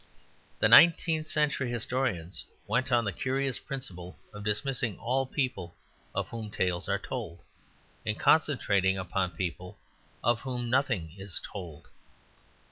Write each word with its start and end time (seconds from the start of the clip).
The 0.57 0.67
nineteenth 0.67 1.27
century 1.27 1.69
historians 1.69 2.43
went 2.65 2.91
on 2.91 3.05
the 3.05 3.11
curious 3.13 3.59
principle 3.59 4.17
of 4.33 4.43
dismissing 4.43 4.97
all 4.97 5.27
people 5.27 5.75
of 6.15 6.27
whom 6.29 6.49
tales 6.49 6.89
are 6.89 6.97
told, 6.97 7.43
and 8.03 8.19
concentrating 8.19 8.97
upon 8.97 9.29
people 9.29 9.77
of 10.23 10.39
whom 10.39 10.71
nothing 10.71 11.13
is 11.19 11.39
told. 11.53 11.87